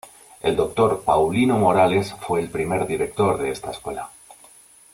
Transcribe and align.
El 0.41 0.55
Dr. 0.55 1.03
Paulino 1.03 1.59
Morales 1.59 2.15
fue 2.21 2.39
el 2.39 2.49
primer 2.49 2.87
Director 2.87 3.37
de 3.37 3.51
esta 3.51 3.69
Escuela. 3.69 4.09